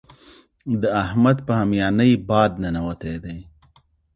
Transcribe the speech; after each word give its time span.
د 0.81 0.83
احمد 1.03 1.37
په 1.45 1.53
هميانۍ 1.59 2.11
باد 2.27 2.51
ننوتی 2.63 3.15
دی. 3.23 3.39